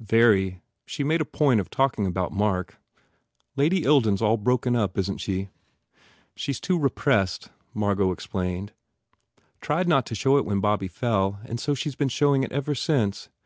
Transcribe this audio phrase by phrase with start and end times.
[0.00, 0.60] "Very.
[0.84, 2.78] She made a point of talking about Mark.
[3.56, 5.48] Lady Ilden s all broken up, isn t she?"
[6.36, 8.72] "She s too repressed," Margot explained,
[9.62, 12.52] "Tried not to show it when Bobby fell and so she s been showing it
[12.52, 13.30] ever since.